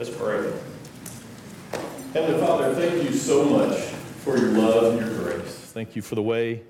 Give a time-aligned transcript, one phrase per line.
[0.00, 0.50] Let's pray.
[2.14, 3.78] Heavenly Father, thank you so much
[4.24, 5.52] for your love and your grace.
[5.52, 6.62] Thank you for the way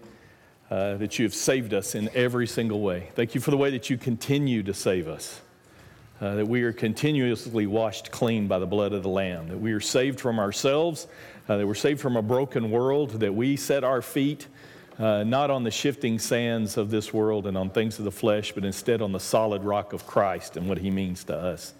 [0.69, 3.11] uh, that you have saved us in every single way.
[3.15, 5.43] Thank you for the way that you continue to save us.
[6.21, 9.71] Uh, that we are continuously washed clean by the blood of the Lamb, that we
[9.71, 11.07] are saved from ourselves,
[11.49, 14.49] uh, that we're saved from a broken world, that we set our feet
[14.99, 18.51] uh, not on the shifting sands of this world and on things of the flesh,
[18.51, 21.75] but instead on the solid rock of Christ and what he means to us.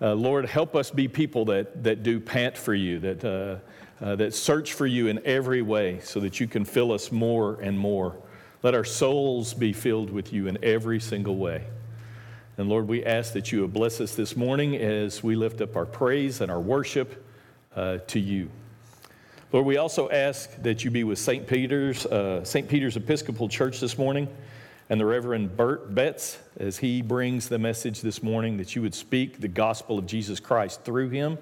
[0.00, 4.16] Uh, Lord, help us be people that, that do pant for you, that, uh, uh,
[4.16, 7.78] that search for you in every way so that you can fill us more and
[7.78, 8.14] more.
[8.62, 11.64] Let our souls be filled with you in every single way.
[12.58, 15.76] And Lord, we ask that you would bless us this morning as we lift up
[15.76, 17.24] our praise and our worship
[17.74, 18.50] uh, to you.
[19.52, 21.46] Lord, we also ask that you be with St.
[21.46, 22.68] Peter's, uh, St.
[22.68, 24.28] Peter's Episcopal Church this morning
[24.88, 28.94] and the Reverend Bert Betts as he brings the message this morning that you would
[28.94, 31.38] speak the gospel of Jesus Christ through him,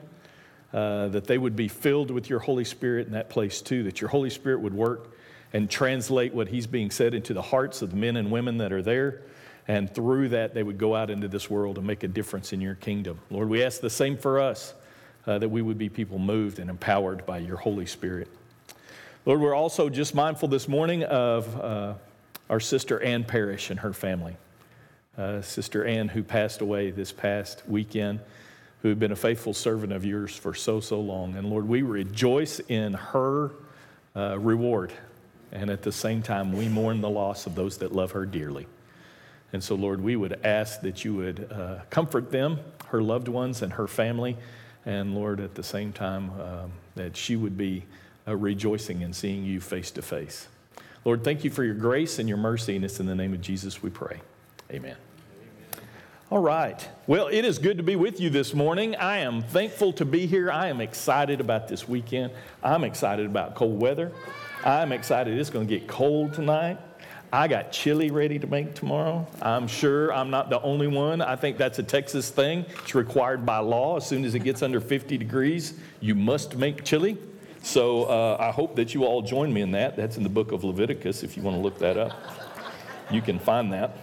[0.72, 4.00] uh, that they would be filled with your Holy Spirit in that place too, that
[4.00, 5.16] your Holy Spirit would work
[5.52, 8.72] and translate what he's being said into the hearts of the men and women that
[8.72, 9.22] are there
[9.66, 12.60] and through that, they would go out into this world and make a difference in
[12.60, 13.18] your kingdom.
[13.30, 14.74] Lord, we ask the same for us,
[15.26, 18.28] uh, that we would be people moved and empowered by your Holy Spirit.
[19.24, 21.94] Lord, we're also just mindful this morning of uh,
[22.50, 24.36] our sister Ann Parrish and her family.
[25.16, 28.20] Uh, sister Ann, who passed away this past weekend,
[28.82, 31.36] who had been a faithful servant of yours for so, so long.
[31.36, 33.52] And Lord, we rejoice in her
[34.16, 34.92] uh, reward.
[35.52, 38.66] And at the same time, we mourn the loss of those that love her dearly.
[39.52, 43.62] And so, Lord, we would ask that you would uh, comfort them, her loved ones,
[43.62, 44.36] and her family.
[44.84, 47.84] And Lord, at the same time, um, that she would be
[48.26, 50.48] uh, rejoicing in seeing you face to face.
[51.04, 52.76] Lord, thank you for your grace and your mercy.
[52.76, 54.20] And it's in the name of Jesus we pray.
[54.70, 54.96] Amen.
[56.30, 56.88] All right.
[57.06, 58.96] Well, it is good to be with you this morning.
[58.96, 60.50] I am thankful to be here.
[60.50, 62.32] I am excited about this weekend.
[62.62, 64.10] I'm excited about cold weather.
[64.64, 66.78] I'm excited it's going to get cold tonight.
[67.30, 69.26] I got chili ready to make tomorrow.
[69.42, 71.20] I'm sure I'm not the only one.
[71.20, 72.64] I think that's a Texas thing.
[72.82, 73.96] It's required by law.
[73.96, 77.18] As soon as it gets under 50 degrees, you must make chili.
[77.64, 79.96] So uh, I hope that you all join me in that.
[79.96, 82.12] That's in the book of Leviticus, if you want to look that up.
[83.10, 83.96] You can find that.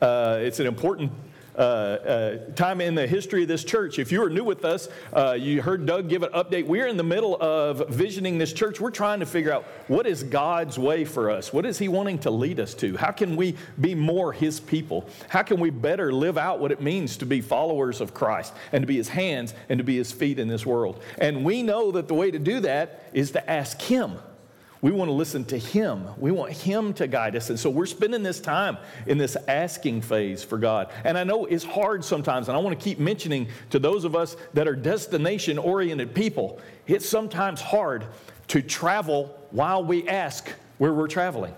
[0.00, 1.12] Uh, it's an important
[1.56, 3.98] uh, uh, time in the history of this church.
[3.98, 6.66] If you are new with us, uh, you heard Doug give an update.
[6.66, 8.80] We're in the middle of visioning this church.
[8.80, 11.52] We're trying to figure out what is God's way for us?
[11.52, 12.96] What is He wanting to lead us to?
[12.96, 15.08] How can we be more His people?
[15.28, 18.82] How can we better live out what it means to be followers of Christ and
[18.82, 21.02] to be His hands and to be His feet in this world?
[21.18, 24.18] And we know that the way to do that is to ask Him.
[24.84, 26.06] We want to listen to Him.
[26.18, 27.48] We want Him to guide us.
[27.48, 30.90] And so we're spending this time in this asking phase for God.
[31.04, 34.14] And I know it's hard sometimes, and I want to keep mentioning to those of
[34.14, 38.04] us that are destination oriented people, it's sometimes hard
[38.48, 41.54] to travel while we ask where we're traveling.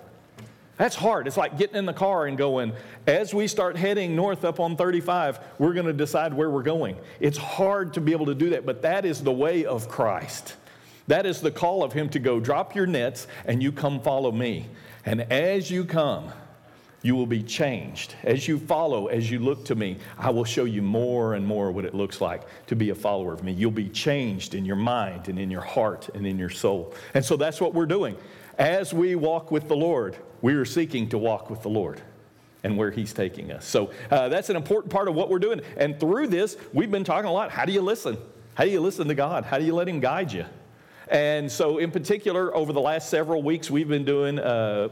[0.77, 1.27] That's hard.
[1.27, 2.75] It's like getting in the car and going,
[3.09, 6.97] as we start heading north up on 35, we're going to decide where we're going.
[7.19, 10.55] It's hard to be able to do that, but that is the way of Christ.
[11.09, 14.33] That is the call of him to go, drop your nets and you come follow
[14.33, 14.67] me.
[15.05, 16.33] And as you come,
[17.03, 18.17] you will be changed.
[18.25, 21.71] As you follow, as you look to me, I will show you more and more
[21.71, 23.53] what it looks like to be a follower of me.
[23.53, 26.95] You'll be changed in your mind and in your heart and in your soul.
[27.15, 28.17] And so that's what we're doing.
[28.59, 32.01] As we walk with the Lord, we are seeking to walk with the Lord
[32.65, 33.65] and where He's taking us.
[33.65, 35.61] So uh, that's an important part of what we're doing.
[35.77, 37.53] And through this, we've been talking a lot.
[37.53, 38.17] How do you listen?
[38.55, 39.45] How do you listen to God?
[39.45, 40.47] How do you let Him guide you?
[41.09, 44.91] And so, in particular, over the last several weeks, we've been doing a,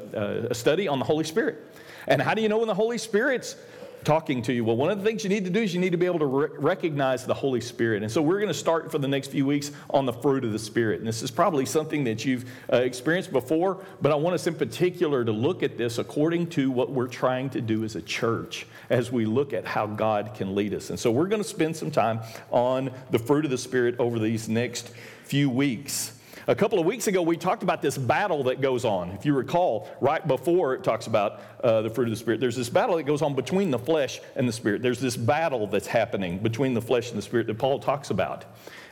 [0.50, 1.58] a, study on the Holy Spirit.
[2.06, 3.56] And how do you know when the Holy Spirit's
[4.04, 4.64] talking to you?
[4.64, 6.20] Well, one of the things you need to do is you need to be able
[6.20, 8.04] to re- recognize the Holy Spirit.
[8.04, 10.52] And so, we're going to start for the next few weeks on the fruit of
[10.52, 11.00] the Spirit.
[11.00, 14.54] And this is probably something that you've uh, experienced before, but I want us in
[14.54, 18.66] particular to look at this according to what we're trying to do as a church
[18.88, 20.90] as we look at how God can lead us.
[20.90, 22.20] And so, we're going to spend some time
[22.52, 24.92] on the fruit of the Spirit over these next
[25.24, 26.12] few weeks.
[26.46, 29.10] A couple of weeks ago, we talked about this battle that goes on.
[29.12, 32.56] If you recall, right before it talks about uh, the fruit of the Spirit, there's
[32.56, 34.82] this battle that goes on between the flesh and the Spirit.
[34.82, 38.44] There's this battle that's happening between the flesh and the Spirit that Paul talks about.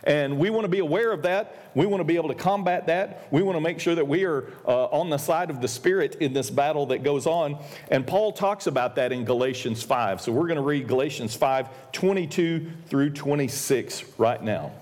[0.05, 1.71] And we want to be aware of that.
[1.75, 3.29] We want to be able to combat that.
[3.31, 6.17] We want to make sure that we are uh, on the side of the Spirit
[6.17, 7.63] in this battle that goes on.
[7.91, 10.23] And Paul talks about that in Galatians 5.
[10.23, 14.73] So we're going to read Galatians 5 22 through 26 right now.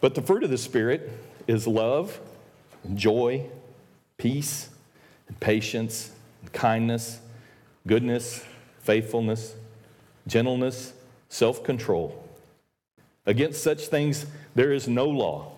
[0.00, 1.10] But the fruit of the Spirit
[1.46, 2.20] is love,
[2.84, 3.46] and joy,
[4.16, 4.68] peace,
[5.26, 6.12] and patience,
[6.42, 7.20] and kindness,
[7.86, 8.44] goodness,
[8.80, 9.54] faithfulness,
[10.26, 10.92] gentleness,
[11.28, 12.24] self control.
[13.26, 15.52] Against such things, there is no law.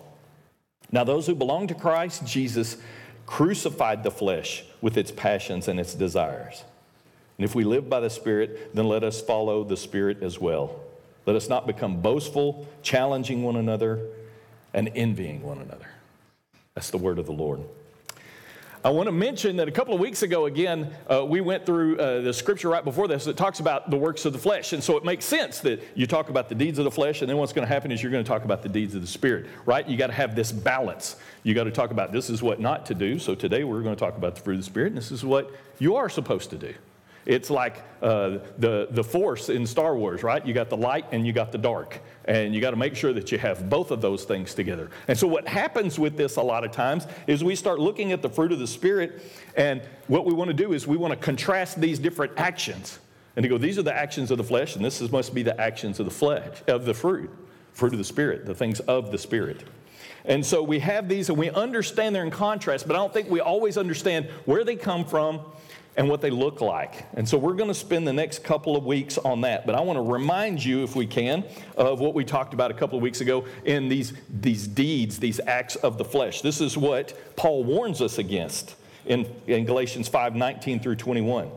[0.91, 2.77] Now, those who belong to Christ Jesus
[3.25, 6.63] crucified the flesh with its passions and its desires.
[7.37, 10.81] And if we live by the Spirit, then let us follow the Spirit as well.
[11.25, 13.99] Let us not become boastful, challenging one another,
[14.73, 15.87] and envying one another.
[16.75, 17.61] That's the word of the Lord.
[18.83, 21.99] I want to mention that a couple of weeks ago, again, uh, we went through
[21.99, 24.73] uh, the scripture right before this that talks about the works of the flesh.
[24.73, 27.29] And so it makes sense that you talk about the deeds of the flesh, and
[27.29, 29.07] then what's going to happen is you're going to talk about the deeds of the
[29.07, 29.87] spirit, right?
[29.87, 31.15] You got to have this balance.
[31.43, 33.19] You got to talk about this is what not to do.
[33.19, 35.23] So today we're going to talk about the fruit of the spirit, and this is
[35.23, 36.73] what you are supposed to do.
[37.25, 40.45] It's like uh, the, the force in Star Wars, right?
[40.45, 41.99] You got the light and you got the dark.
[42.25, 44.89] And you got to make sure that you have both of those things together.
[45.07, 48.21] And so, what happens with this a lot of times is we start looking at
[48.21, 49.21] the fruit of the Spirit,
[49.55, 52.99] and what we want to do is we want to contrast these different actions.
[53.35, 55.41] And to go, these are the actions of the flesh, and this is, must be
[55.41, 57.29] the actions of the flesh, of the fruit,
[57.73, 59.63] fruit of the Spirit, the things of the Spirit.
[60.25, 63.29] And so we have these and we understand they're in contrast, but I don't think
[63.29, 65.41] we always understand where they come from
[65.97, 67.05] and what they look like.
[67.15, 69.65] And so we're going to spend the next couple of weeks on that.
[69.65, 71.43] But I want to remind you, if we can,
[71.75, 75.39] of what we talked about a couple of weeks ago in these, these deeds, these
[75.45, 76.41] acts of the flesh.
[76.41, 81.49] This is what Paul warns us against in, in Galatians 5 19 through 21.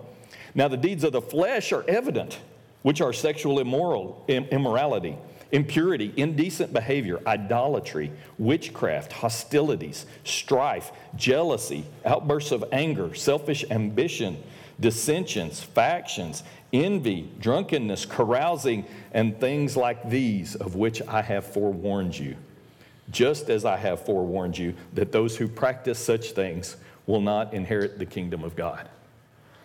[0.56, 2.38] Now, the deeds of the flesh are evident,
[2.82, 5.16] which are sexual immoral, immorality
[5.52, 14.42] impurity, indecent behavior, idolatry, witchcraft, hostilities, strife, jealousy, outbursts of anger, selfish ambition,
[14.80, 16.42] dissensions, factions,
[16.72, 22.36] envy, drunkenness, carousing, and things like these, of which I have forewarned you.
[23.10, 26.76] Just as I have forewarned you that those who practice such things
[27.06, 28.88] will not inherit the kingdom of God.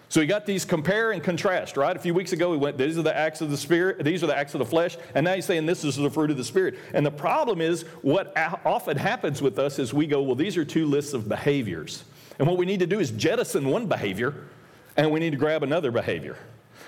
[0.09, 1.95] So we got these compare and contrast, right?
[1.95, 4.27] A few weeks ago we went, these are the acts of the spirit, these are
[4.27, 6.43] the acts of the flesh, and now he's saying this is the fruit of the
[6.43, 6.79] spirit.
[6.95, 8.35] And the problem is what
[8.65, 12.05] often happens with us is we go, well, these are two lists of behaviors.
[12.39, 14.47] And what we need to do is jettison one behavior
[14.97, 16.37] and we need to grab another behavior.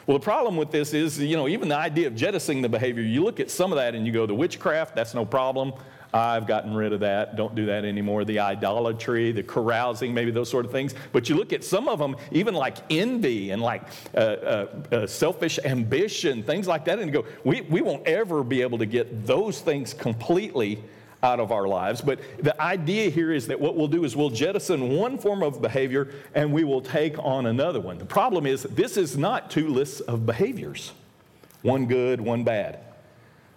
[0.07, 3.03] Well, the problem with this is, you know, even the idea of jettisoning the behavior,
[3.03, 5.73] you look at some of that and you go, the witchcraft, that's no problem.
[6.13, 7.35] I've gotten rid of that.
[7.35, 8.25] Don't do that anymore.
[8.25, 10.93] The idolatry, the carousing, maybe those sort of things.
[11.11, 15.07] But you look at some of them, even like envy and like uh, uh, uh,
[15.07, 18.85] selfish ambition, things like that, and you go, we, we won't ever be able to
[18.85, 20.83] get those things completely
[21.23, 22.01] out of our lives.
[22.01, 25.61] But the idea here is that what we'll do is we'll jettison one form of
[25.61, 27.97] behavior and we will take on another one.
[27.97, 30.93] The problem is, this is not two lists of behaviors
[31.61, 32.79] one good, one bad.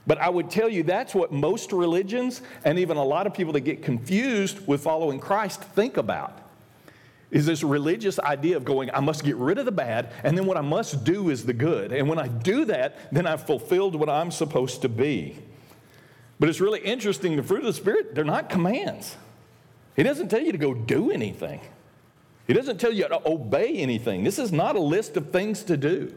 [0.07, 3.53] But I would tell you that's what most religions and even a lot of people
[3.55, 6.41] that get confused with following Christ think about.
[7.31, 10.47] Is this religious idea of going, I must get rid of the bad, and then
[10.47, 11.91] what I must do is the good.
[11.91, 15.39] And when I do that, then I've fulfilled what I'm supposed to be.
[16.39, 19.17] But it's really interesting the fruit of the Spirit, they're not commands.
[19.97, 21.61] He doesn't tell you to go do anything,
[22.47, 24.23] He doesn't tell you to obey anything.
[24.23, 26.15] This is not a list of things to do.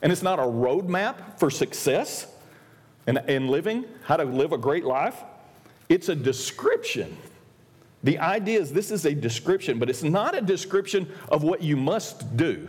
[0.00, 2.26] And it's not a roadmap for success
[3.06, 5.22] in, in living, how to live a great life,
[5.88, 7.16] it's a description.
[8.02, 11.76] The idea is this is a description, but it's not a description of what you
[11.76, 12.68] must do,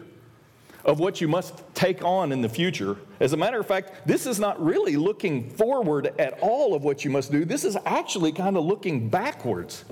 [0.83, 2.97] of what you must take on in the future.
[3.19, 7.03] As a matter of fact, this is not really looking forward at all of what
[7.03, 7.43] you must do.
[7.43, 9.83] This is actually kind of looking backwards.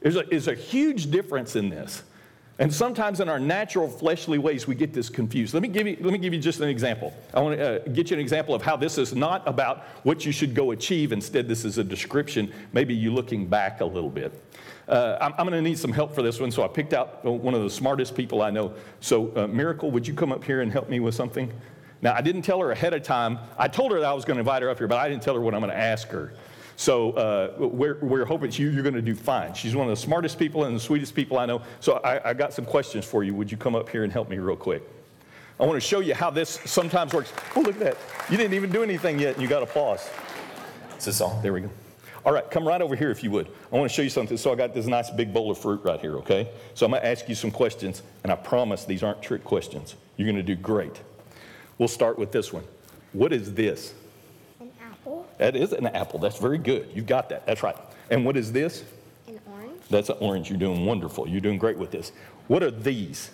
[0.00, 2.02] There's a, there's a huge difference in this.
[2.62, 5.52] And sometimes in our natural fleshly ways, we get this confused.
[5.52, 7.12] Let me give you, let me give you just an example.
[7.34, 10.24] I want to uh, get you an example of how this is not about what
[10.24, 11.10] you should go achieve.
[11.10, 14.40] Instead, this is a description, maybe you looking back a little bit.
[14.86, 17.24] Uh, I'm, I'm going to need some help for this one, so I picked out
[17.24, 18.74] one of the smartest people I know.
[19.00, 21.52] So, uh, Miracle, would you come up here and help me with something?
[22.00, 23.40] Now, I didn't tell her ahead of time.
[23.58, 25.24] I told her that I was going to invite her up here, but I didn't
[25.24, 26.32] tell her what I'm going to ask her.
[26.76, 29.54] So uh, we're, we're hoping you, you're going to do fine.
[29.54, 31.62] She's one of the smartest people and the sweetest people I know.
[31.80, 33.34] So I, I got some questions for you.
[33.34, 34.82] Would you come up here and help me real quick?
[35.60, 37.32] I want to show you how this sometimes works.
[37.54, 37.96] Oh, look at that.
[38.30, 40.08] You didn't even do anything yet, and you got applause.
[40.98, 41.40] Is this on?
[41.42, 41.70] There we go.
[42.24, 43.48] All right, come right over here if you would.
[43.72, 44.36] I want to show you something.
[44.36, 46.48] So I got this nice big bowl of fruit right here, okay?
[46.74, 49.96] So I'm going to ask you some questions, and I promise these aren't trick questions.
[50.16, 51.00] You're going to do great.
[51.78, 52.64] We'll start with this one.
[53.12, 53.94] What is this?
[55.38, 56.18] That is an apple.
[56.18, 56.88] That's very good.
[56.94, 57.46] You got that.
[57.46, 57.76] That's right.
[58.10, 58.84] And what is this?
[59.26, 59.80] An orange.
[59.90, 60.50] That's an orange.
[60.50, 61.28] You're doing wonderful.
[61.28, 62.12] You're doing great with this.
[62.46, 63.30] What are these?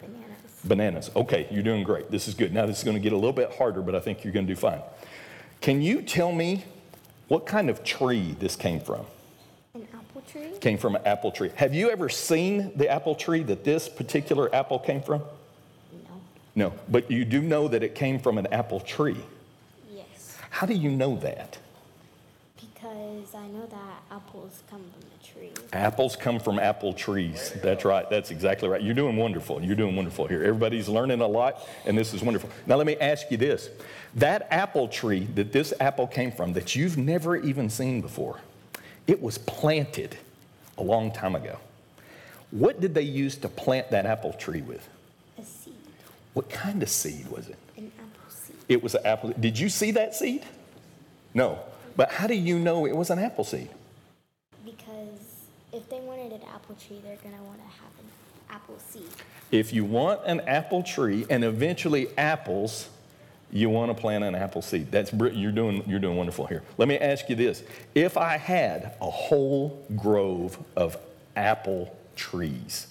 [0.00, 0.60] Bananas.
[0.64, 1.10] Bananas.
[1.16, 2.10] Okay, you're doing great.
[2.10, 2.54] This is good.
[2.54, 4.46] Now, this is going to get a little bit harder, but I think you're going
[4.46, 4.80] to do fine.
[5.60, 6.64] Can you tell me
[7.26, 9.04] what kind of tree this came from?
[9.74, 10.58] An apple tree?
[10.60, 11.50] Came from an apple tree.
[11.56, 15.20] Have you ever seen the apple tree that this particular apple came from?
[15.92, 16.20] No.
[16.54, 19.16] No, but you do know that it came from an apple tree.
[20.50, 21.58] How do you know that?
[22.56, 25.50] Because I know that apples come from the tree.
[25.72, 27.52] Apples come from apple trees.
[27.62, 28.08] That's right.
[28.08, 28.82] That's exactly right.
[28.82, 29.62] You're doing wonderful.
[29.62, 30.42] You're doing wonderful here.
[30.42, 32.50] Everybody's learning a lot, and this is wonderful.
[32.66, 33.68] Now, let me ask you this
[34.14, 38.40] that apple tree that this apple came from, that you've never even seen before,
[39.06, 40.16] it was planted
[40.76, 41.58] a long time ago.
[42.50, 44.88] What did they use to plant that apple tree with?
[45.38, 45.74] A seed.
[46.32, 47.58] What kind of seed was it?
[48.68, 48.76] An apple seed.
[48.76, 49.32] It was an apple.
[49.40, 50.44] Did you see that seed?
[51.34, 51.58] No.
[51.96, 53.70] But how do you know it was an apple seed?
[54.64, 58.10] Because if they wanted an apple tree, they're going to want to have an
[58.50, 59.08] apple seed.
[59.50, 62.88] If you want an apple tree and eventually apples,
[63.50, 64.90] you want to plant an apple seed.
[64.92, 66.62] That's you're doing you're doing wonderful here.
[66.76, 67.62] Let me ask you this:
[67.94, 70.98] If I had a whole grove of
[71.34, 72.88] apple trees,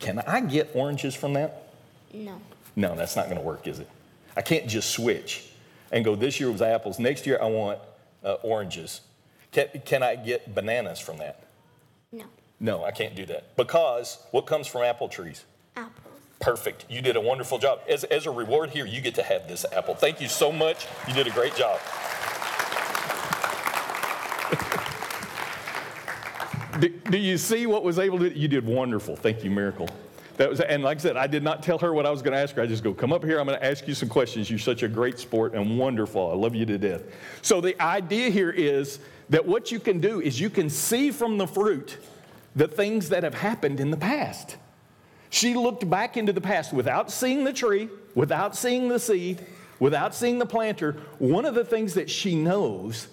[0.00, 1.72] can I get oranges from that?
[2.12, 2.40] No.
[2.74, 3.88] No, that's not going to work, is it?
[4.36, 5.48] I can't just switch
[5.90, 6.14] and go.
[6.14, 6.98] This year was apples.
[6.98, 7.78] Next year I want
[8.22, 9.00] uh, oranges.
[9.50, 11.44] Can, can I get bananas from that?
[12.12, 12.24] No.
[12.60, 15.44] No, I can't do that because what comes from apple trees?
[15.76, 16.02] Apples.
[16.40, 16.84] Perfect.
[16.90, 17.80] You did a wonderful job.
[17.88, 19.94] As, as a reward here, you get to have this apple.
[19.94, 20.86] Thank you so much.
[21.08, 21.80] You did a great job.
[26.80, 28.36] do, do you see what was able to?
[28.36, 29.16] You did wonderful.
[29.16, 29.88] Thank you, Miracle.
[30.36, 32.32] That was, and like I said, I did not tell her what I was going
[32.32, 32.62] to ask her.
[32.62, 33.40] I just go, come up here.
[33.40, 34.50] I'm going to ask you some questions.
[34.50, 36.30] You're such a great sport and wonderful.
[36.30, 37.02] I love you to death.
[37.42, 38.98] So the idea here is
[39.30, 41.98] that what you can do is you can see from the fruit
[42.54, 44.56] the things that have happened in the past.
[45.30, 49.44] She looked back into the past without seeing the tree, without seeing the seed,
[49.80, 50.96] without seeing the planter.
[51.18, 53.08] One of the things that she knows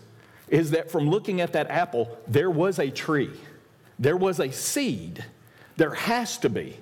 [0.50, 3.32] is that from looking at that apple, there was a tree,
[3.98, 5.24] there was a seed.
[5.76, 6.78] There has to be,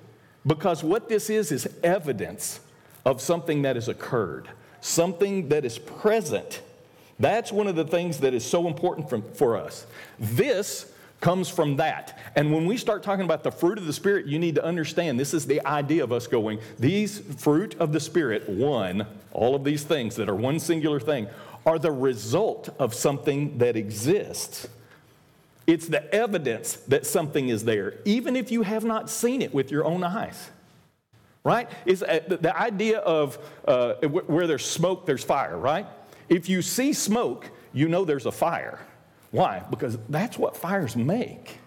[0.46, 2.60] because what this is is evidence
[3.04, 4.48] of something that has occurred,
[4.80, 6.62] something that is present.
[7.18, 9.86] That's one of the things that is so important for, for us.
[10.18, 12.18] This comes from that.
[12.34, 15.20] And when we start talking about the fruit of the Spirit, you need to understand
[15.20, 19.62] this is the idea of us going, these fruit of the Spirit, one, all of
[19.62, 21.28] these things that are one singular thing,
[21.64, 24.68] are the result of something that exists.
[25.66, 29.70] It's the evidence that something is there, even if you have not seen it with
[29.70, 30.50] your own eyes.
[31.44, 31.68] Right?
[31.86, 35.86] It's uh, the idea of uh, where there's smoke, there's fire, right?
[36.28, 38.78] If you see smoke, you know there's a fire.
[39.32, 39.62] Why?
[39.70, 41.58] Because that's what fires make.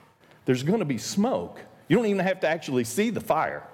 [0.46, 1.60] There's going to be smoke.
[1.88, 3.68] You don't even have to actually see the fire.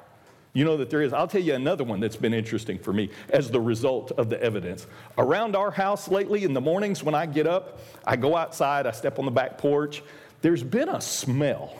[0.53, 1.13] You know that there is.
[1.13, 4.41] I'll tell you another one that's been interesting for me as the result of the
[4.43, 4.85] evidence.
[5.17, 8.91] Around our house lately, in the mornings when I get up, I go outside, I
[8.91, 10.03] step on the back porch.
[10.41, 11.73] There's been a smell,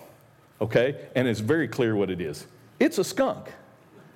[0.62, 1.08] okay?
[1.16, 2.48] And it's very clear what it is
[2.80, 3.51] it's a skunk,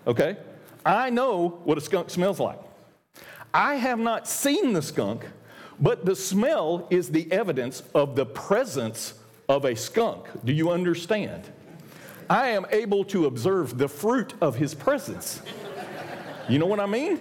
[0.08, 0.38] okay?
[0.86, 2.60] I know what a skunk smells like.
[3.54, 5.26] I have not seen the skunk,
[5.80, 9.14] but the smell is the evidence of the presence
[9.48, 10.28] of a skunk.
[10.44, 11.44] Do you understand?
[12.30, 15.42] I am able to observe the fruit of his presence.
[16.48, 17.20] You know what I mean?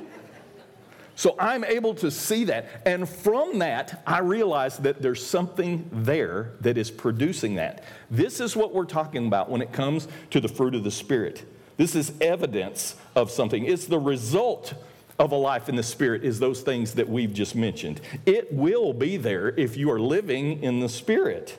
[1.16, 2.82] So I'm able to see that.
[2.84, 7.84] And from that, I realize that there's something there that is producing that.
[8.10, 11.44] This is what we're talking about when it comes to the fruit of the Spirit.
[11.76, 13.64] This is evidence of something.
[13.64, 14.74] It's the result
[15.18, 18.00] of a life in the Spirit, is those things that we've just mentioned.
[18.26, 21.58] It will be there if you are living in the Spirit.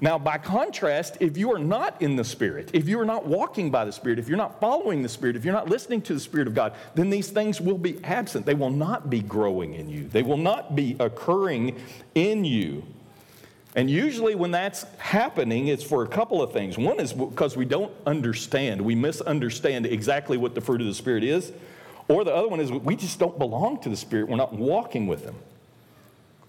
[0.00, 3.70] Now, by contrast, if you are not in the Spirit, if you are not walking
[3.70, 6.20] by the Spirit, if you're not following the Spirit, if you're not listening to the
[6.20, 8.46] Spirit of God, then these things will be absent.
[8.46, 11.80] They will not be growing in you, they will not be occurring
[12.14, 12.84] in you.
[13.74, 16.78] And usually, when that's happening, it's for a couple of things.
[16.78, 21.24] One is because we don't understand, we misunderstand exactly what the fruit of the Spirit
[21.24, 21.52] is.
[22.08, 25.06] Or the other one is we just don't belong to the Spirit, we're not walking
[25.06, 25.34] with Him.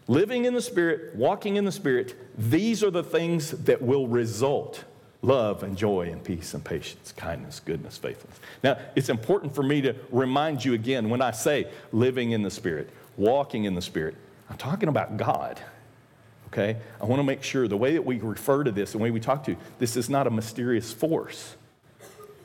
[0.10, 4.84] Living in the Spirit, walking in the Spirit, these are the things that will result
[5.22, 8.40] love and joy and peace and patience, kindness, goodness, faithfulness.
[8.64, 12.50] Now, it's important for me to remind you again when I say living in the
[12.50, 14.16] Spirit, walking in the Spirit,
[14.50, 15.60] I'm talking about God.
[16.48, 16.78] Okay?
[17.00, 19.20] I want to make sure the way that we refer to this, the way we
[19.20, 21.56] talk to, this is not a mysterious force.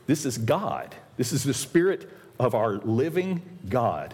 [0.07, 0.95] This is God.
[1.17, 3.41] This is the Spirit of our living
[3.71, 4.13] God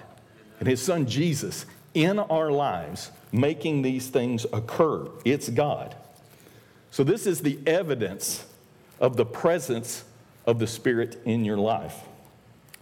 [0.60, 5.08] and His Son Jesus in our lives making these things occur.
[5.24, 5.94] It's God.
[6.90, 8.44] So, this is the evidence
[9.00, 10.04] of the presence
[10.46, 11.96] of the Spirit in your life.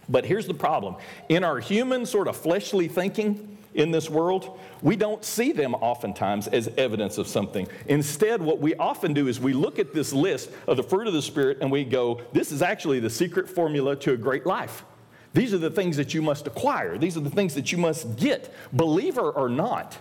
[0.07, 0.95] But here's the problem
[1.29, 6.47] in our human, sort of fleshly thinking in this world, we don't see them oftentimes
[6.47, 7.67] as evidence of something.
[7.85, 11.13] Instead, what we often do is we look at this list of the fruit of
[11.13, 14.83] the Spirit and we go, this is actually the secret formula to a great life.
[15.33, 16.97] These are the things that you must acquire.
[16.97, 19.97] These are the things that you must get, believer or not.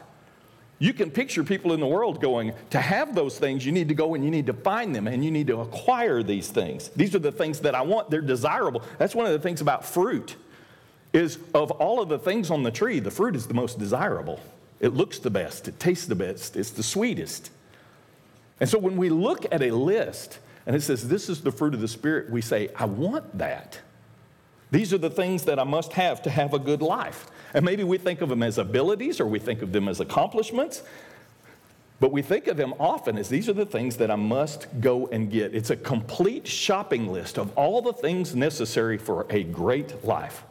[0.79, 3.95] You can picture people in the world going, to have those things, you need to
[3.95, 6.89] go and you need to find them and you need to acquire these things.
[6.91, 8.11] These are the things that I want.
[8.11, 8.83] They're desirable.
[8.97, 10.37] That's one of the things about fruit
[11.13, 14.41] is of all of the things on the tree, the fruit is the most desirable.
[14.79, 17.51] It looks the best, it tastes the best, it's the sweetest.
[18.61, 21.75] And so when we look at a list and it says, This is the fruit
[21.75, 23.81] of the Spirit, we say, I want that.
[24.71, 27.31] These are the things that I must have to have a good life.
[27.55, 30.83] And maybe we think of them as abilities or we think of them as accomplishments,
[32.01, 35.07] but we think of them often as these are the things that I must go
[35.09, 35.55] and get.
[35.55, 40.45] It's a complete shopping list of all the things necessary for a great life,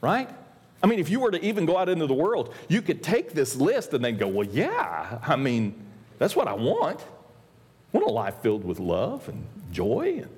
[0.00, 0.28] right?
[0.82, 3.32] I mean, if you were to even go out into the world, you could take
[3.32, 5.74] this list and then go, well, yeah, I mean,
[6.18, 7.00] that's what I want.
[7.00, 10.30] I want a life filled with love and joy and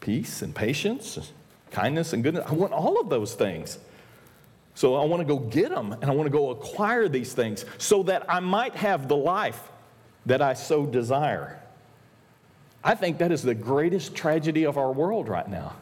[0.00, 1.32] peace and patience,
[1.72, 2.44] kindness and goodness.
[2.46, 3.78] I want all of those things.
[4.74, 7.64] So I want to go get them and I want to go acquire these things
[7.78, 9.70] so that I might have the life
[10.26, 11.60] that I so desire.
[12.84, 15.76] I think that is the greatest tragedy of our world right now.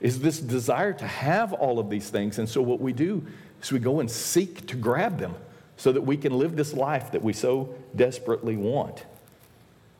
[0.00, 2.38] Is this desire to have all of these things.
[2.38, 3.26] And so what we do
[3.60, 5.34] is we go and seek to grab them
[5.76, 9.04] so that we can live this life that we so desperately want.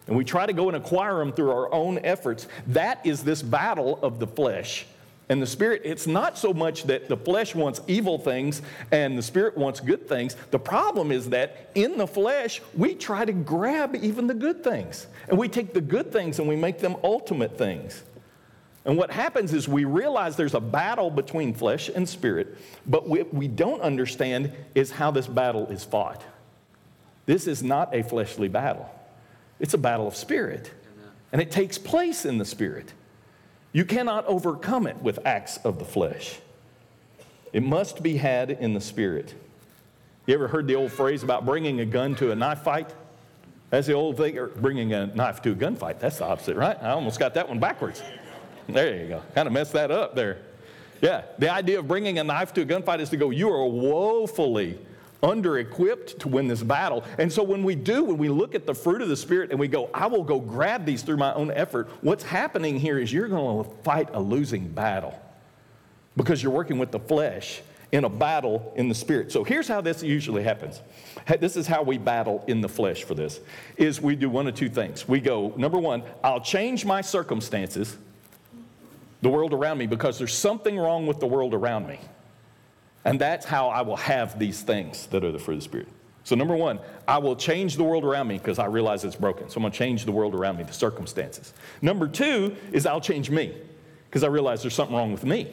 [0.07, 2.47] And we try to go and acquire them through our own efforts.
[2.68, 4.87] That is this battle of the flesh
[5.28, 5.82] and the spirit.
[5.85, 10.08] It's not so much that the flesh wants evil things and the spirit wants good
[10.08, 10.37] things.
[10.50, 15.06] The problem is that in the flesh, we try to grab even the good things.
[15.28, 18.02] And we take the good things and we make them ultimate things.
[18.85, 22.56] And what happens is we realize there's a battle between flesh and spirit,
[22.87, 26.25] but what we don't understand is how this battle is fought.
[27.26, 28.88] This is not a fleshly battle,
[29.61, 30.73] it's a battle of spirit.
[31.30, 32.90] And it takes place in the spirit.
[33.78, 36.40] You cannot overcome it with acts of the flesh.
[37.52, 39.32] It must be had in the spirit.
[40.26, 42.92] You ever heard the old phrase about bringing a gun to a knife fight?
[43.70, 46.00] That's the old thing, bringing a knife to a gunfight.
[46.00, 46.76] That's the opposite, right?
[46.82, 48.02] I almost got that one backwards.
[48.69, 49.23] There you go.
[49.36, 50.38] Kind of messed that up there.
[51.00, 53.64] Yeah, the idea of bringing a knife to a gunfight is to go, you are
[53.64, 54.76] woefully
[55.23, 57.04] under equipped to win this battle.
[57.19, 59.59] And so when we do, when we look at the fruit of the Spirit and
[59.59, 63.13] we go, I will go grab these through my own effort, what's happening here is
[63.13, 65.19] you're going to fight a losing battle
[66.17, 69.33] because you're working with the flesh in a battle in the spirit.
[69.33, 70.83] So here's how this usually happens.
[71.41, 73.41] This is how we battle in the flesh for this
[73.76, 75.09] is we do one of two things.
[75.09, 77.97] We go, number 1, I'll change my circumstances
[79.23, 81.99] the world around me because there's something wrong with the world around me.
[83.04, 85.89] And that's how I will have these things that are the fruit of the Spirit.
[86.25, 89.49] So, number one, I will change the world around me because I realize it's broken.
[89.49, 91.54] So, I'm going to change the world around me, the circumstances.
[91.80, 93.54] Number two is I'll change me
[94.11, 95.50] because I realize there's something wrong with me.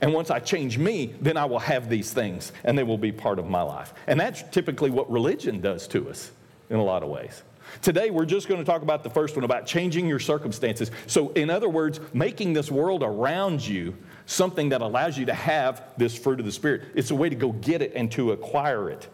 [0.00, 3.12] And once I change me, then I will have these things and they will be
[3.12, 3.94] part of my life.
[4.06, 6.32] And that's typically what religion does to us
[6.68, 7.42] in a lot of ways.
[7.82, 10.90] Today, we're just going to talk about the first one about changing your circumstances.
[11.06, 15.82] So, in other words, making this world around you something that allows you to have
[15.96, 16.82] this fruit of the Spirit.
[16.94, 19.08] It's a way to go get it and to acquire it.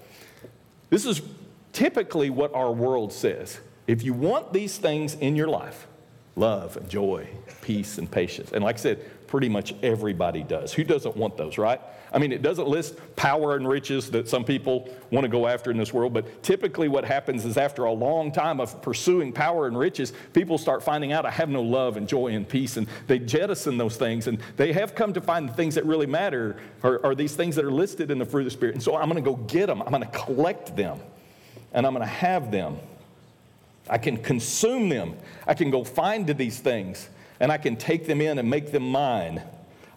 [0.91, 1.23] This is
[1.73, 3.61] typically what our world says.
[3.87, 5.87] If you want these things in your life,
[6.35, 7.29] love and joy,
[7.61, 10.73] peace and patience, and like I said, pretty much everybody does.
[10.73, 11.81] Who doesn't want those, right?
[12.13, 15.71] I mean, it doesn't list power and riches that some people want to go after
[15.71, 19.67] in this world, but typically what happens is after a long time of pursuing power
[19.67, 22.87] and riches, people start finding out I have no love and joy and peace, and
[23.07, 26.57] they jettison those things, and they have come to find the things that really matter
[26.83, 28.75] are, are these things that are listed in the fruit of the Spirit.
[28.75, 31.01] And so I'm going to go get them, I'm going to collect them,
[31.73, 32.79] and I'm going to have them.
[33.89, 35.17] I can consume them.
[35.47, 37.09] I can go find these things
[37.41, 39.43] and I can take them in and make them mine.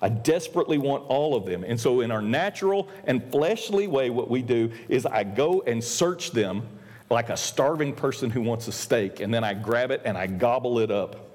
[0.05, 1.63] I desperately want all of them.
[1.63, 5.83] And so, in our natural and fleshly way, what we do is I go and
[5.83, 6.67] search them
[7.09, 10.27] like a starving person who wants a steak, and then I grab it and I
[10.27, 11.27] gobble it up.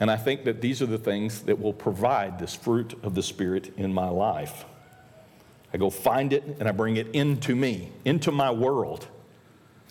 [0.00, 3.22] And I think that these are the things that will provide this fruit of the
[3.22, 4.64] Spirit in my life.
[5.72, 9.06] I go find it and I bring it into me, into my world.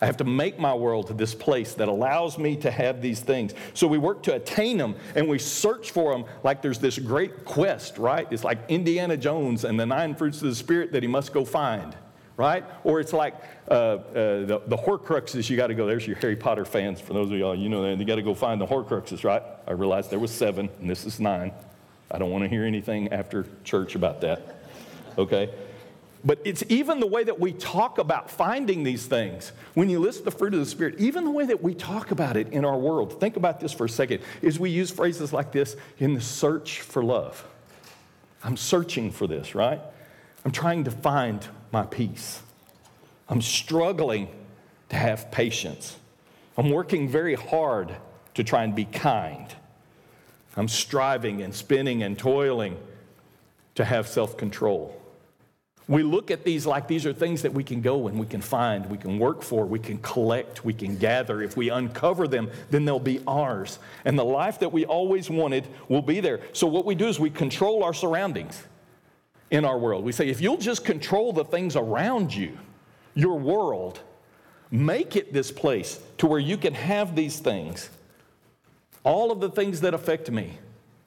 [0.04, 3.22] I have to make my world to this place that allows me to have these
[3.22, 3.54] things.
[3.74, 7.46] So we work to attain them and we search for them like there's this great
[7.46, 8.28] quest, right?
[8.30, 11.46] It's like Indiana Jones and the nine fruits of the Spirit that he must go
[11.46, 11.96] find,
[12.36, 12.66] right?
[12.84, 13.36] Or it's like
[13.70, 15.88] uh, uh, the, the Horcruxes you got to go.
[15.88, 17.00] There's your Harry Potter fans.
[17.00, 17.98] For those of y'all, you know that.
[17.98, 19.42] You got to go find the Horcruxes, right?
[19.66, 21.54] I realized there was seven and this is nine.
[22.12, 24.66] I don't want to hear anything after church about that,
[25.18, 25.50] okay?
[26.26, 29.52] But it's even the way that we talk about finding these things.
[29.74, 32.38] When you list the fruit of the Spirit, even the way that we talk about
[32.38, 35.52] it in our world, think about this for a second, is we use phrases like
[35.52, 37.46] this in the search for love.
[38.42, 39.82] I'm searching for this, right?
[40.46, 42.42] I'm trying to find my peace.
[43.28, 44.30] I'm struggling
[44.90, 45.98] to have patience.
[46.58, 47.96] I'm working very hard
[48.36, 49.48] to try and be kind.
[50.56, 52.78] I'm striving and spinning and toiling
[53.76, 55.03] to have self control.
[55.88, 58.42] We look at these like these are things that we can go and we can
[58.42, 61.42] find, we can work for, we can collect, we can gather.
[61.42, 63.80] If we uncover them, then they'll be ours.
[64.06, 66.40] And the life that we always wanted will be there.
[66.54, 68.64] So, what we do is we control our surroundings
[69.52, 70.06] in our world.
[70.06, 72.58] We say, if you'll just control the things around you,
[73.14, 74.00] your world,
[74.72, 77.90] make it this place to where you can have these things,
[79.04, 80.58] all of the things that affect me.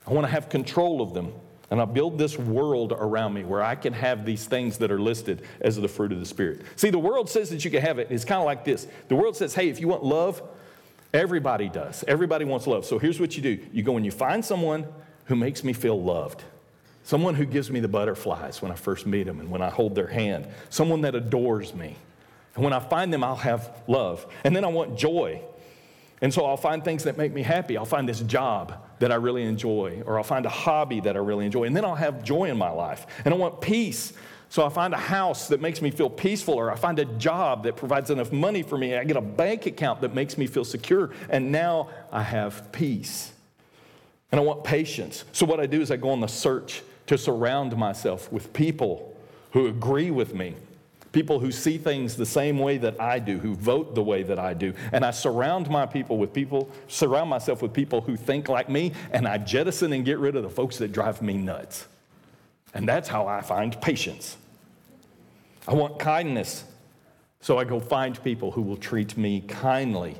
[0.06, 1.32] I want to have control of them.
[1.70, 5.00] And I'll build this world around me where I can have these things that are
[5.00, 6.62] listed as the fruit of the Spirit.
[6.76, 8.08] See, the world says that you can have it.
[8.10, 10.42] It's kind of like this the world says, hey, if you want love,
[11.12, 12.04] everybody does.
[12.06, 12.84] Everybody wants love.
[12.84, 14.86] So here's what you do you go and you find someone
[15.24, 16.42] who makes me feel loved.
[17.02, 19.94] Someone who gives me the butterflies when I first meet them and when I hold
[19.94, 20.48] their hand.
[20.70, 21.96] Someone that adores me.
[22.56, 24.26] And when I find them, I'll have love.
[24.42, 25.40] And then I want joy.
[26.22, 27.76] And so I'll find things that make me happy.
[27.76, 31.18] I'll find this job that I really enjoy, or I'll find a hobby that I
[31.18, 33.06] really enjoy, and then I'll have joy in my life.
[33.24, 34.14] And I want peace.
[34.48, 37.64] So I find a house that makes me feel peaceful, or I find a job
[37.64, 38.96] that provides enough money for me.
[38.96, 43.32] I get a bank account that makes me feel secure, and now I have peace.
[44.32, 45.24] And I want patience.
[45.32, 49.16] So what I do is I go on the search to surround myself with people
[49.52, 50.54] who agree with me,
[51.16, 54.38] people who see things the same way that I do, who vote the way that
[54.38, 54.74] I do.
[54.92, 58.92] And I surround my people with people, surround myself with people who think like me,
[59.12, 61.86] and I jettison and get rid of the folks that drive me nuts.
[62.74, 64.36] And that's how I find patience.
[65.66, 66.64] I want kindness.
[67.40, 70.16] So I go find people who will treat me kindly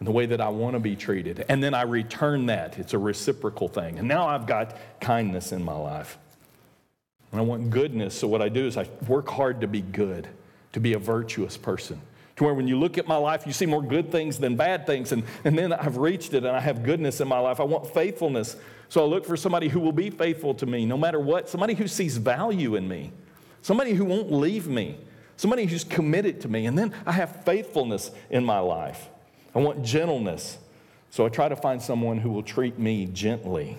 [0.00, 1.44] in the way that I want to be treated.
[1.50, 2.78] And then I return that.
[2.78, 3.98] It's a reciprocal thing.
[3.98, 6.16] And now I've got kindness in my life.
[7.36, 8.18] And I want goodness.
[8.18, 10.26] So what I do is I work hard to be good,
[10.72, 12.00] to be a virtuous person.
[12.36, 14.86] To where when you look at my life, you see more good things than bad
[14.86, 15.12] things.
[15.12, 17.60] And, and then I've reached it and I have goodness in my life.
[17.60, 18.56] I want faithfulness.
[18.88, 21.74] So I look for somebody who will be faithful to me no matter what, somebody
[21.74, 23.12] who sees value in me,
[23.60, 24.96] somebody who won't leave me,
[25.36, 26.64] somebody who's committed to me.
[26.64, 29.10] And then I have faithfulness in my life.
[29.54, 30.56] I want gentleness.
[31.10, 33.76] So I try to find someone who will treat me gently,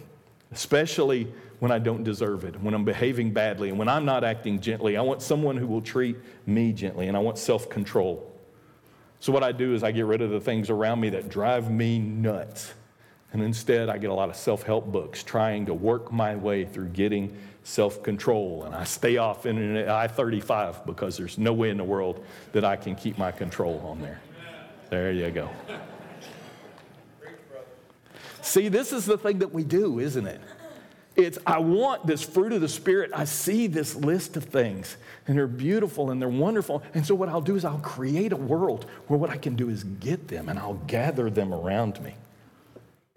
[0.51, 4.59] especially when I don't deserve it, when I'm behaving badly, and when I'm not acting
[4.59, 4.95] gently.
[4.95, 8.31] I want someone who will treat me gently, and I want self control.
[9.19, 11.71] So, what I do is I get rid of the things around me that drive
[11.71, 12.73] me nuts.
[13.33, 16.65] And instead, I get a lot of self help books trying to work my way
[16.65, 18.63] through getting self control.
[18.63, 22.63] And I stay off in I 35 because there's no way in the world that
[22.63, 24.21] I can keep my control on there.
[24.89, 25.49] There you go.
[28.41, 30.39] See, this is the thing that we do, isn't it?
[31.17, 33.09] It's, I want this fruit of the Spirit.
[33.11, 36.83] I see this list of things, and they're beautiful and they're wonderful.
[36.93, 39.67] And so, what I'll do is I'll create a world where what I can do
[39.69, 42.13] is get them and I'll gather them around me.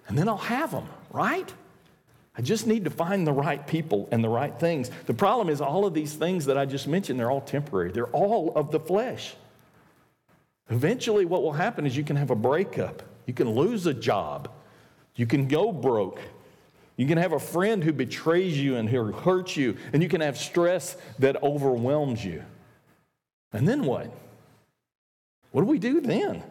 [0.09, 1.53] And then I'll have them, right?
[2.39, 4.91] I just need to find the right people and the right things.
[5.05, 8.07] The problem is, all of these things that I just mentioned, they're all temporary, they're
[8.07, 9.35] all of the flesh.
[10.71, 14.51] Eventually, what will happen is you can have a breakup, you can lose a job,
[15.17, 16.19] you can go broke,
[17.01, 20.21] you can have a friend who betrays you and who hurts you, and you can
[20.21, 22.45] have stress that overwhelms you.
[23.55, 24.13] And then what?
[25.51, 26.43] What do we do then?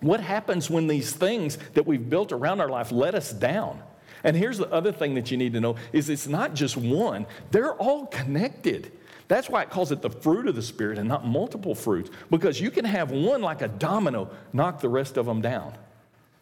[0.00, 3.82] What happens when these things that we've built around our life let us down?
[4.24, 7.24] And here's the other thing that you need to know is it's not just one,
[7.50, 8.92] they're all connected.
[9.28, 12.60] That's why it calls it the fruit of the Spirit and not multiple fruits, because
[12.60, 15.72] you can have one like a domino knock the rest of them down,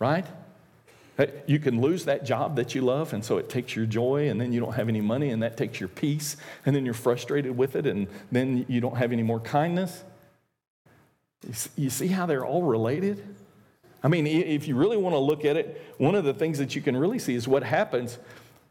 [0.01, 0.27] right?
[1.47, 4.41] You can lose that job that you love, and so it takes your joy, and
[4.41, 7.57] then you don't have any money, and that takes your peace, and then you're frustrated
[7.57, 10.03] with it, and then you don't have any more kindness.
[11.77, 13.23] You see how they're all related?
[14.03, 16.75] I mean, if you really want to look at it, one of the things that
[16.75, 18.19] you can really see is what happens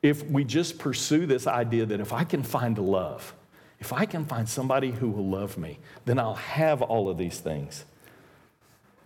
[0.02, 3.34] if we just pursue this idea that if I can find love,
[3.80, 7.40] if I can find somebody who will love me, then I'll have all of these
[7.40, 7.86] things.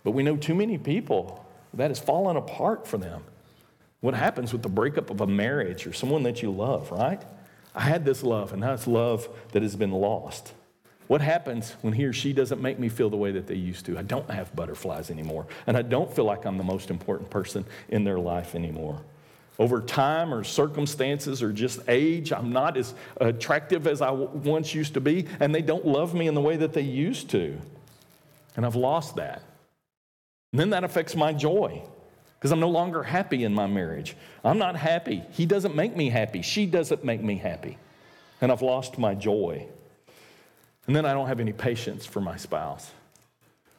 [0.04, 3.22] But we know too many people that has fallen apart for them.
[4.00, 7.22] What happens with the breakup of a marriage or someone that you love, right?
[7.74, 10.52] I had this love, and now it's love that has been lost.
[11.08, 13.86] What happens when he or she doesn't make me feel the way that they used
[13.86, 13.98] to?
[13.98, 17.64] I don't have butterflies anymore, and I don't feel like I'm the most important person
[17.88, 19.00] in their life anymore.
[19.58, 24.94] Over time or circumstances or just age, I'm not as attractive as I once used
[24.94, 27.56] to be, and they don't love me in the way that they used to.
[28.56, 29.42] And I've lost that.
[30.52, 31.82] And then that affects my joy.
[32.38, 34.16] because I'm no longer happy in my marriage.
[34.44, 35.24] I'm not happy.
[35.32, 36.42] He doesn't make me happy.
[36.42, 37.78] She doesn't make me happy.
[38.40, 39.66] And I've lost my joy.
[40.86, 42.90] And then I don't have any patience for my spouse.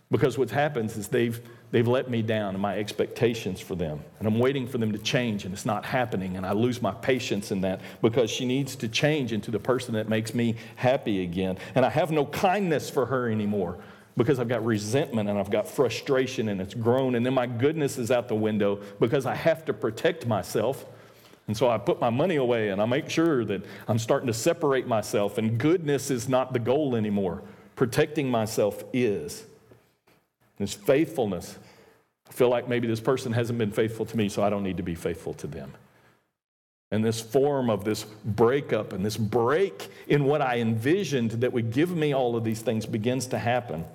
[0.10, 1.39] Because what happens is they've,
[1.71, 4.01] they've let me down in my expectations for them.
[4.19, 6.36] And I'm waiting for them to change, and it's not happening.
[6.36, 9.93] And I lose my patience in that because she needs to change into the person
[9.93, 11.58] that makes me happy again.
[11.75, 13.77] And I have no kindness for her anymore
[14.17, 17.15] because I've got resentment and I've got frustration and it's grown.
[17.15, 20.86] And then my goodness is out the window because I have to protect myself.
[21.47, 24.34] And so I put my money away and I make sure that I'm starting to
[24.34, 25.38] separate myself.
[25.38, 27.43] And goodness is not the goal anymore.
[27.75, 29.45] Protecting myself is.
[30.58, 31.58] This faithfulness.
[32.27, 34.77] I feel like maybe this person hasn't been faithful to me, so I don't need
[34.77, 35.71] to be faithful to them.
[36.89, 41.71] And this form of this breakup and this break in what I envisioned that would
[41.71, 43.86] give me all of these things begins to happen.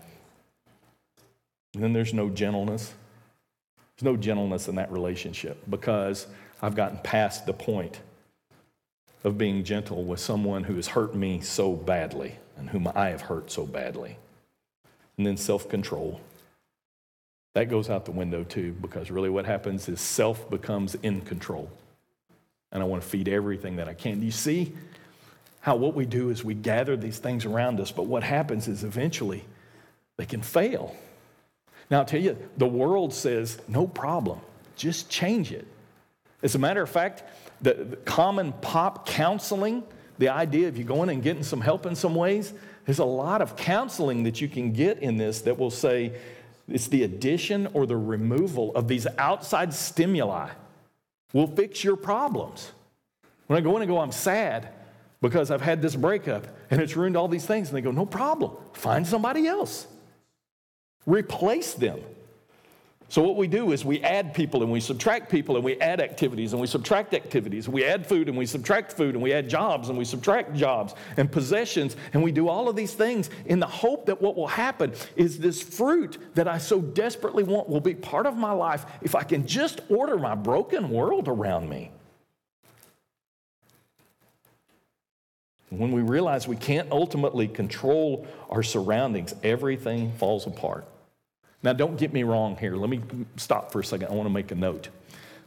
[1.74, 2.92] And then there's no gentleness.
[3.96, 6.26] There's no gentleness in that relationship because
[6.60, 8.00] I've gotten past the point
[9.24, 13.22] of being gentle with someone who has hurt me so badly and whom I have
[13.22, 14.16] hurt so badly.
[15.16, 16.20] And then self control.
[17.54, 21.70] That goes out the window too because really what happens is self becomes in control.
[22.70, 24.20] And I want to feed everything that I can.
[24.20, 24.72] Do you see
[25.60, 28.82] how what we do is we gather these things around us, but what happens is
[28.82, 29.44] eventually
[30.16, 30.96] they can fail.
[31.92, 34.40] Now, I'll tell you, the world says, no problem,
[34.76, 35.66] just change it.
[36.42, 37.22] As a matter of fact,
[37.60, 39.82] the, the, common pop counseling,
[40.16, 42.54] the idea of you going and getting some help in some ways,
[42.86, 46.14] there's a lot of counseling that you can get in this that will say
[46.66, 50.48] it's the addition or the removal of these outside stimuli
[51.34, 52.72] will fix your problems.
[53.48, 54.70] When I go in and go, I'm sad
[55.20, 58.06] because I've had this breakup and it's ruined all these things, and they go, no
[58.06, 59.88] problem, find somebody else.
[61.06, 62.00] Replace them.
[63.12, 66.00] So, what we do is we add people and we subtract people and we add
[66.00, 67.68] activities and we subtract activities.
[67.68, 70.94] We add food and we subtract food and we add jobs and we subtract jobs
[71.18, 71.94] and possessions.
[72.14, 75.38] And we do all of these things in the hope that what will happen is
[75.38, 79.24] this fruit that I so desperately want will be part of my life if I
[79.24, 81.90] can just order my broken world around me.
[85.68, 90.86] When we realize we can't ultimately control our surroundings, everything falls apart.
[91.62, 92.76] Now, don't get me wrong here.
[92.76, 93.00] Let me
[93.36, 94.08] stop for a second.
[94.08, 94.88] I want to make a note.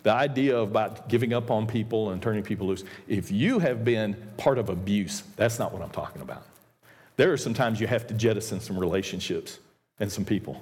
[0.04, 4.16] The idea about giving up on people and turning people loose, if you have been
[4.38, 6.46] part of abuse, that's not what I'm talking about.
[7.18, 9.60] There are sometimes you have to jettison some relationships
[10.00, 10.62] and some people.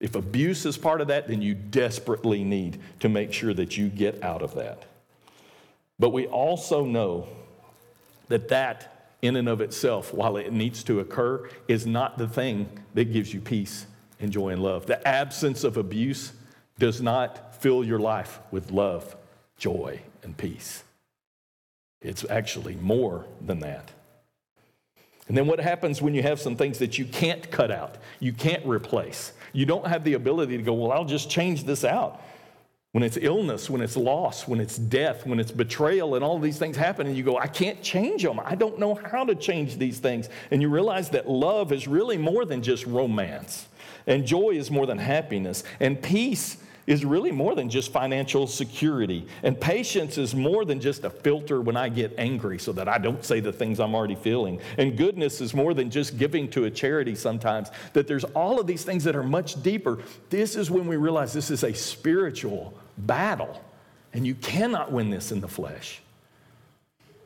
[0.00, 3.88] If abuse is part of that, then you desperately need to make sure that you
[3.88, 4.84] get out of that.
[5.98, 7.28] But we also know
[8.28, 12.68] that that, in and of itself, while it needs to occur, is not the thing
[12.94, 13.86] that gives you peace
[14.20, 14.86] and joy and love.
[14.86, 16.32] The absence of abuse
[16.78, 19.16] does not fill your life with love,
[19.56, 20.84] joy, and peace.
[22.00, 23.90] It's actually more than that.
[25.28, 28.32] And then what happens when you have some things that you can't cut out, you
[28.32, 29.32] can't replace?
[29.52, 32.20] You don't have the ability to go, well, I'll just change this out.
[32.92, 36.58] When it's illness, when it's loss, when it's death, when it's betrayal, and all these
[36.58, 38.40] things happen, and you go, I can't change them.
[38.44, 40.28] I don't know how to change these things.
[40.50, 43.68] And you realize that love is really more than just romance.
[44.10, 45.64] And joy is more than happiness.
[45.78, 49.24] And peace is really more than just financial security.
[49.44, 52.98] And patience is more than just a filter when I get angry so that I
[52.98, 54.60] don't say the things I'm already feeling.
[54.76, 58.66] And goodness is more than just giving to a charity sometimes, that there's all of
[58.66, 60.00] these things that are much deeper.
[60.28, 63.62] This is when we realize this is a spiritual battle.
[64.12, 66.02] And you cannot win this in the flesh.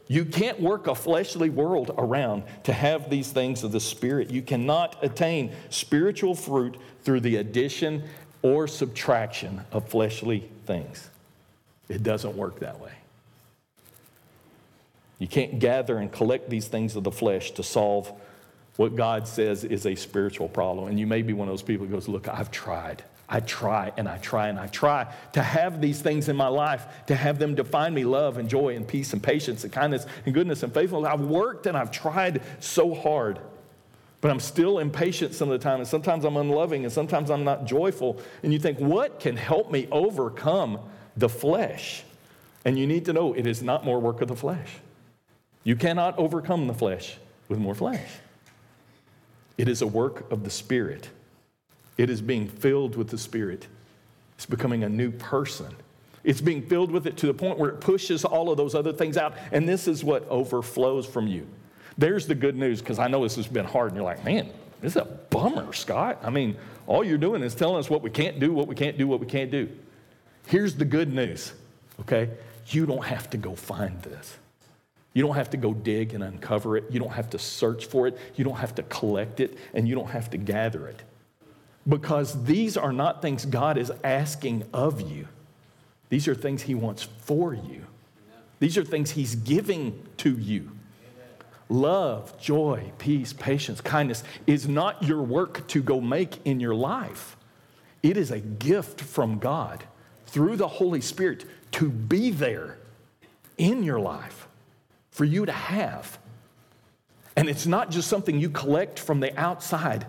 [0.06, 4.30] You can't work a fleshly world around to have these things of the Spirit.
[4.30, 8.04] You cannot attain spiritual fruit through the addition
[8.42, 11.08] or subtraction of fleshly things.
[11.88, 12.92] It doesn't work that way.
[15.18, 18.12] You can't gather and collect these things of the flesh to solve
[18.76, 20.88] what God says is a spiritual problem.
[20.88, 23.04] And you may be one of those people who goes, Look, I've tried.
[23.28, 26.86] I try and I try and I try to have these things in my life,
[27.06, 30.34] to have them define me love and joy and peace and patience and kindness and
[30.34, 31.10] goodness and faithfulness.
[31.10, 33.38] I've worked and I've tried so hard,
[34.20, 35.78] but I'm still impatient some of the time.
[35.78, 38.20] And sometimes I'm unloving and sometimes I'm not joyful.
[38.42, 40.80] And you think, what can help me overcome
[41.16, 42.04] the flesh?
[42.64, 44.70] And you need to know it is not more work of the flesh.
[45.64, 47.16] You cannot overcome the flesh
[47.48, 48.08] with more flesh,
[49.56, 51.08] it is a work of the Spirit.
[51.96, 53.66] It is being filled with the Spirit.
[54.36, 55.74] It's becoming a new person.
[56.24, 58.92] It's being filled with it to the point where it pushes all of those other
[58.92, 59.34] things out.
[59.52, 61.46] And this is what overflows from you.
[61.98, 64.50] There's the good news, because I know this has been hard, and you're like, man,
[64.80, 66.18] this is a bummer, Scott.
[66.22, 68.98] I mean, all you're doing is telling us what we can't do, what we can't
[68.98, 69.68] do, what we can't do.
[70.46, 71.52] Here's the good news,
[72.00, 72.30] okay?
[72.68, 74.36] You don't have to go find this.
[75.12, 76.84] You don't have to go dig and uncover it.
[76.90, 78.18] You don't have to search for it.
[78.34, 81.02] You don't have to collect it, and you don't have to gather it.
[81.86, 85.28] Because these are not things God is asking of you,
[86.08, 87.86] these are things He wants for you.
[88.60, 90.70] These are things He's giving to you.
[91.68, 97.36] Love, joy, peace, patience, kindness is not your work to go make in your life.
[98.02, 99.84] It is a gift from God
[100.26, 102.78] through the Holy Spirit to be there
[103.56, 104.46] in your life
[105.10, 106.18] for you to have.
[107.36, 110.06] And it's not just something you collect from the outside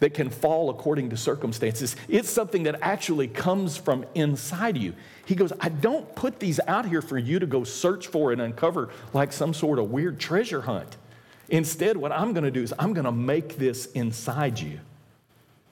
[0.00, 1.96] that can fall according to circumstances.
[2.08, 4.94] It's something that actually comes from inside you.
[5.26, 8.40] He goes, I don't put these out here for you to go search for and
[8.40, 10.96] uncover like some sort of weird treasure hunt.
[11.48, 14.80] Instead, what I'm going to do is I'm going to make this inside you.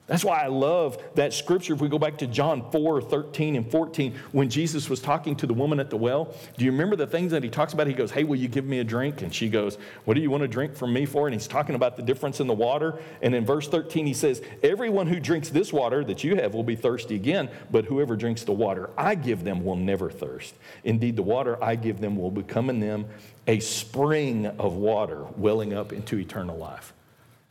[0.07, 1.73] That's why I love that scripture.
[1.73, 5.45] If we go back to John 4 13 and 14, when Jesus was talking to
[5.45, 7.87] the woman at the well, do you remember the things that he talks about?
[7.87, 9.21] He goes, Hey, will you give me a drink?
[9.21, 11.27] And she goes, What do you want to drink from me for?
[11.27, 12.99] And he's talking about the difference in the water.
[13.21, 16.63] And in verse 13, he says, Everyone who drinks this water that you have will
[16.63, 20.55] be thirsty again, but whoever drinks the water I give them will never thirst.
[20.85, 23.07] Indeed, the water I give them will become in them
[23.45, 26.93] a spring of water welling up into eternal life.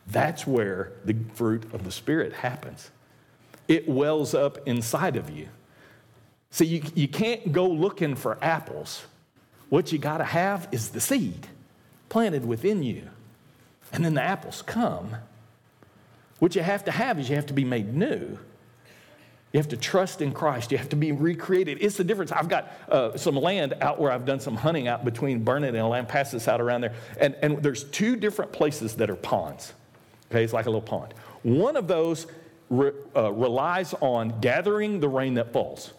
[0.07, 2.91] That's where the fruit of the Spirit happens.
[3.69, 5.49] It wells up inside of you.
[6.51, 9.05] See, you, you can't go looking for apples.
[9.69, 11.49] What you got to have is the seed
[12.09, 13.03] planted within you.
[13.93, 15.17] And then the apples come.
[16.39, 18.39] What you have to have is you have to be made new.
[19.53, 20.71] You have to trust in Christ.
[20.71, 21.79] You have to be recreated.
[21.81, 22.31] It's the difference.
[22.31, 25.85] I've got uh, some land out where I've done some hunting out between Burnet and
[25.85, 26.95] Lampasas out around there.
[27.19, 29.73] And, and there's two different places that are ponds.
[30.31, 31.15] Okay, it's like a little pond.
[31.43, 32.27] One of those
[32.71, 35.93] re, uh, relies on gathering the rain that falls.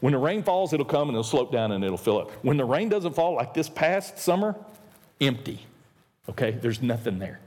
[0.00, 2.30] When the rain falls, it'll come and it'll slope down and it'll fill up.
[2.42, 4.54] When the rain doesn't fall, like this past summer,
[5.20, 5.60] empty.
[6.28, 7.40] Okay, there's nothing there.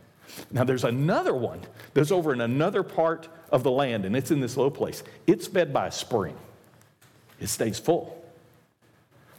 [0.52, 1.62] Now, there's another one
[1.93, 5.04] that's over in another part of the land, and it's in this low place.
[5.28, 6.36] It's fed by a spring,
[7.39, 8.24] it stays full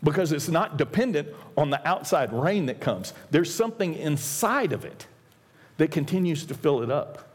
[0.05, 3.15] because it's not dependent on the outside rain that comes.
[3.31, 5.07] There's something inside of it
[5.77, 7.31] that continues to fill it up.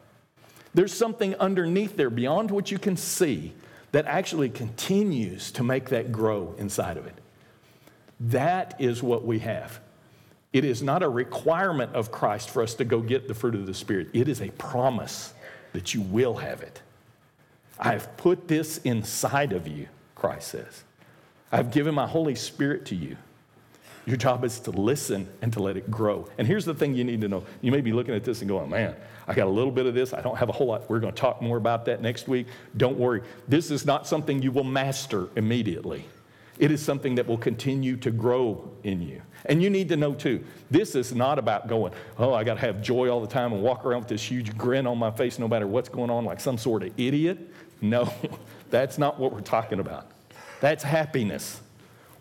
[0.74, 3.54] There's something underneath there beyond what you can see
[3.92, 7.16] that actually continues to make that grow inside of it.
[8.20, 9.80] That is what we have.
[10.54, 13.66] It is not a requirement of Christ for us to go get the fruit of
[13.66, 15.34] the Spirit, it is a promise
[15.74, 16.82] that you will have it.
[17.80, 20.84] I have put this inside of you, Christ says.
[21.52, 23.16] I've given my Holy Spirit to you.
[24.10, 26.28] Your job is to listen and to let it grow.
[26.40, 27.44] And here's the thing you need to know.
[27.62, 28.96] You may be looking at this and going, man,
[29.28, 30.16] I got a little bit of this.
[30.16, 30.90] I don't have a whole lot.
[30.90, 32.48] We're going to talk more about that next week.
[32.76, 33.22] Don't worry.
[33.48, 36.06] This is not something you will master immediately.
[36.58, 39.22] It is something that will continue to grow in you.
[39.46, 42.62] And you need to know too, this is not about going, oh, I got to
[42.62, 45.38] have joy all the time and walk around with this huge grin on my face
[45.38, 47.38] no matter what's going on, like some sort of idiot.
[47.80, 48.12] No,
[48.72, 50.10] that's not what we're talking about.
[50.62, 51.62] That's happiness.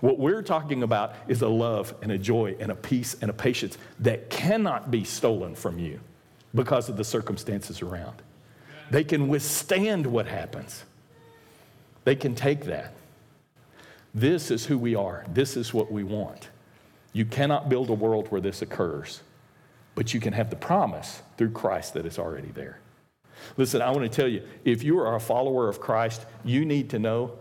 [0.00, 3.34] What we're talking about is a love and a joy and a peace and a
[3.34, 6.00] patience that cannot be stolen from you
[6.54, 8.22] because of the circumstances around.
[8.90, 10.84] They can withstand what happens,
[12.04, 12.94] they can take that.
[14.14, 16.48] This is who we are, this is what we want.
[17.12, 19.22] You cannot build a world where this occurs,
[19.94, 22.80] but you can have the promise through Christ that is already there.
[23.56, 26.90] Listen, I want to tell you if you are a follower of Christ, you need
[26.90, 27.32] to know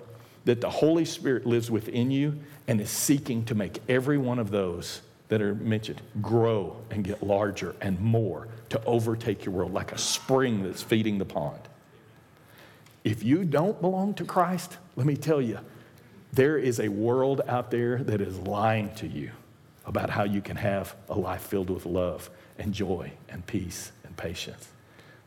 [0.47, 4.49] that the Holy Spirit lives within you and is seeking to make every one of
[4.49, 9.91] those that are mentioned grow and get larger and more to overtake your world like
[9.91, 11.59] a spring that's feeding the pond.
[13.03, 15.59] If you don't belong to Christ, let me tell you,
[16.31, 19.31] there is a world out there that is lying to you
[19.85, 24.15] about how you can have a life filled with love and joy and peace and
[24.15, 24.69] patience.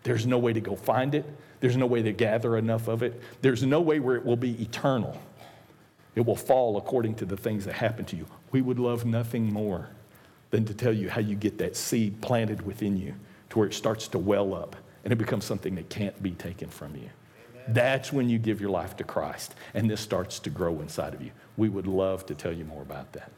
[0.02, 1.26] There's no way to go find it.
[1.60, 3.20] There's no way to gather enough of it.
[3.42, 5.20] There's no way where it will be eternal.
[6.14, 8.26] It will fall according to the things that happen to you.
[8.50, 9.88] We would love nothing more
[10.50, 13.14] than to tell you how you get that seed planted within you
[13.50, 16.68] to where it starts to well up and it becomes something that can't be taken
[16.68, 17.08] from you.
[17.52, 17.64] Amen.
[17.68, 21.22] That's when you give your life to Christ and this starts to grow inside of
[21.22, 21.30] you.
[21.56, 23.30] We would love to tell you more about that.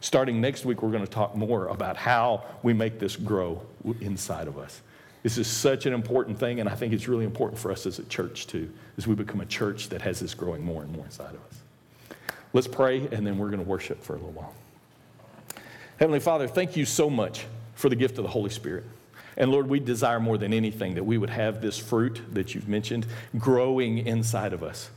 [0.00, 3.62] Starting next week, we're going to talk more about how we make this grow
[4.00, 4.82] inside of us.
[5.22, 7.98] This is such an important thing, and I think it's really important for us as
[7.98, 11.04] a church too, as we become a church that has this growing more and more
[11.04, 12.16] inside of us.
[12.52, 14.54] Let's pray, and then we're going to worship for a little while.
[15.98, 17.46] Heavenly Father, thank you so much
[17.76, 18.84] for the gift of the Holy Spirit.
[19.36, 22.68] And Lord, we desire more than anything that we would have this fruit that you've
[22.68, 23.06] mentioned
[23.38, 24.90] growing inside of us.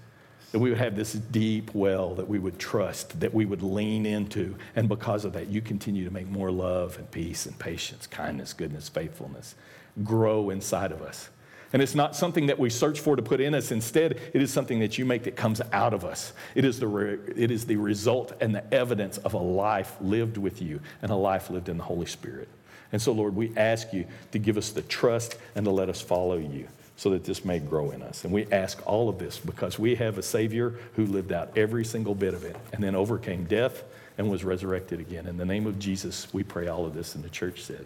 [0.55, 4.05] that we would have this deep well that we would trust, that we would lean
[4.05, 4.55] into.
[4.73, 8.53] And because of that, you continue to make more love and peace and patience, kindness,
[8.53, 9.55] goodness, faithfulness
[10.03, 11.29] grow inside of us.
[11.73, 13.71] And it's not something that we search for to put in us.
[13.71, 16.31] Instead, it is something that you make that comes out of us.
[16.53, 20.37] It is the, re- it is the result and the evidence of a life lived
[20.37, 22.47] with you and a life lived in the Holy Spirit.
[22.93, 25.99] And so, Lord, we ask you to give us the trust and to let us
[25.99, 28.23] follow you so that this may grow in us.
[28.23, 31.83] And we ask all of this because we have a Savior who lived out every
[31.83, 33.83] single bit of it and then overcame death
[34.17, 35.27] and was resurrected again.
[35.27, 37.15] In the name of Jesus, we pray all of this.
[37.15, 37.85] And the church said,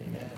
[0.00, 0.30] Amen.